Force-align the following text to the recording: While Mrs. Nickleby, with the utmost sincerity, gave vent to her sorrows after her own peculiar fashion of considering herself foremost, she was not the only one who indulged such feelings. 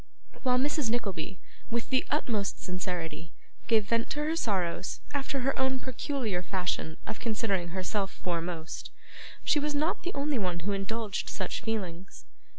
While 0.41 0.57
Mrs. 0.57 0.89
Nickleby, 0.89 1.39
with 1.69 1.91
the 1.91 2.03
utmost 2.09 2.59
sincerity, 2.59 3.33
gave 3.67 3.85
vent 3.85 4.09
to 4.09 4.21
her 4.23 4.35
sorrows 4.35 4.99
after 5.13 5.41
her 5.41 5.53
own 5.59 5.77
peculiar 5.79 6.41
fashion 6.41 6.97
of 7.05 7.19
considering 7.19 7.67
herself 7.67 8.09
foremost, 8.09 8.89
she 9.43 9.59
was 9.59 9.75
not 9.75 10.01
the 10.01 10.15
only 10.15 10.39
one 10.39 10.61
who 10.61 10.71
indulged 10.71 11.29
such 11.29 11.61
feelings. 11.61 12.25